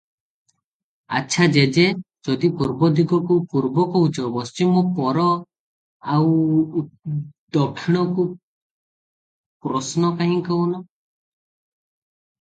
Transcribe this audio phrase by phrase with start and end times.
[1.17, 1.83] ଆଛା ଜେଜେ
[2.27, 5.27] ଯଦି ପୂର୍ବ ଦିଗକୁ ପୂର୍ବ କହୁଛ, ପଶ୍ଚିମକୁ ପର
[6.15, 6.33] ଆଉ
[7.59, 8.29] ଦକ୍ଷିଣ କୁ
[9.69, 10.85] ପ୍ରଶ୍ନ କାହିଁକି କହୁନ?